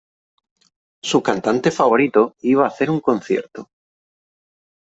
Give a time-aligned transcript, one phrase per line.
[1.03, 3.69] Su cantante favorito iba a hacer un concierto.